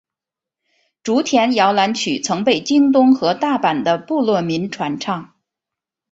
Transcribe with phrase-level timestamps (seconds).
[1.03, 5.35] 竹田摇篮曲曾被京都和大阪的部落民传唱。